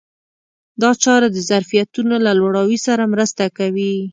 [0.81, 3.95] دا چاره د ظرفیتونو له لوړاوي سره مرسته کوي.